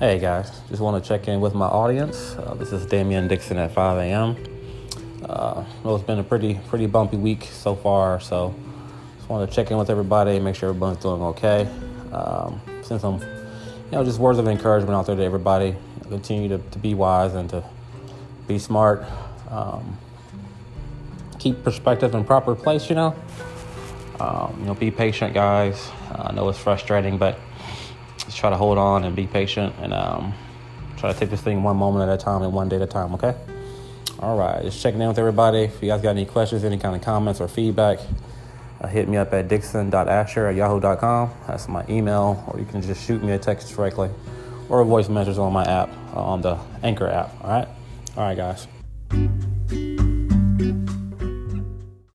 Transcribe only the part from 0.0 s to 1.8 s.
Hey guys, just want to check in with my